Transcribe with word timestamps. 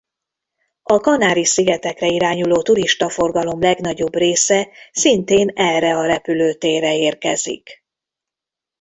A 0.83 0.99
Kanári-szigetekre 0.99 2.07
irányuló 2.07 2.61
turistaforgalom 2.61 3.59
legnagyobb 3.61 4.15
része 4.15 4.67
szintén 4.91 5.47
erre 5.49 5.95
a 5.97 6.05
repülőtérre 6.05 6.95
érkezik. 6.95 7.83